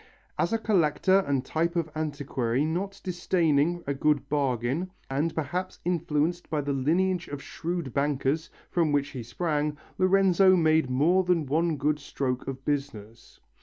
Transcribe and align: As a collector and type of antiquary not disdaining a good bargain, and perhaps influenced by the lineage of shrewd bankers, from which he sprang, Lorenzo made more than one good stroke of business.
As 0.39 0.51
a 0.51 0.57
collector 0.57 1.19
and 1.27 1.45
type 1.45 1.75
of 1.75 1.87
antiquary 1.95 2.65
not 2.65 2.99
disdaining 3.03 3.83
a 3.85 3.93
good 3.93 4.27
bargain, 4.29 4.89
and 5.11 5.35
perhaps 5.35 5.77
influenced 5.85 6.49
by 6.49 6.61
the 6.61 6.73
lineage 6.73 7.27
of 7.27 7.39
shrewd 7.39 7.93
bankers, 7.93 8.49
from 8.71 8.91
which 8.91 9.09
he 9.09 9.21
sprang, 9.21 9.77
Lorenzo 9.99 10.55
made 10.55 10.89
more 10.89 11.23
than 11.23 11.45
one 11.45 11.77
good 11.77 11.99
stroke 11.99 12.47
of 12.47 12.65
business. 12.65 13.39